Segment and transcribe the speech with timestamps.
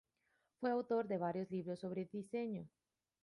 [0.59, 2.67] Fue autor de varios libros sobre diseño.